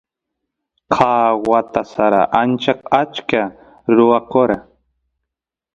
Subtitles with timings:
[0.93, 1.13] ka
[1.49, 3.41] wata sara ancha achka
[3.95, 4.57] ruwakora